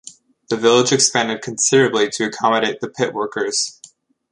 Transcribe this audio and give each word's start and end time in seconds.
The 0.49 0.57
village 0.57 0.91
expanded 0.91 1.43
considerably 1.43 2.09
to 2.13 2.25
accommodate 2.25 2.79
the 2.81 2.89
pit 2.89 3.13
workers. 3.13 3.79